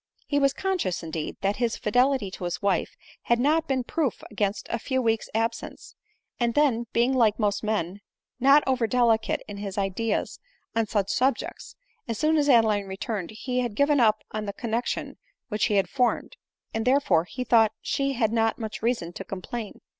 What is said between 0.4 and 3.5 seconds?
con scious, indeed, that his fidelity to his wife had